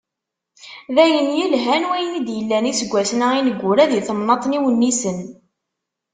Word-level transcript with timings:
D 0.95 0.97
ayen 1.03 1.29
yelhan 1.39 1.83
wayen 1.89 2.17
i 2.19 2.21
d-yellan 2.27 2.69
iseggasen-a 2.71 3.27
ineggura 3.39 3.83
di 3.91 3.99
temnaḍt 4.07 4.43
n 4.47 4.55
Yiwennisen. 4.55 5.19